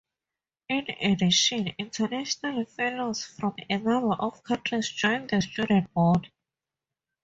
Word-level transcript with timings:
In 0.67 0.87
addition, 0.99 1.75
international 1.77 2.65
fellows 2.65 3.23
from 3.23 3.53
a 3.69 3.77
number 3.77 4.13
of 4.15 4.41
countries 4.41 4.89
join 4.89 5.27
the 5.27 5.39
student 5.43 5.93
body. 5.93 6.31